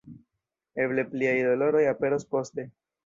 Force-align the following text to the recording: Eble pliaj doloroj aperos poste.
Eble 0.85 1.05
pliaj 1.11 1.35
doloroj 1.49 1.83
aperos 1.93 2.27
poste. 2.33 2.67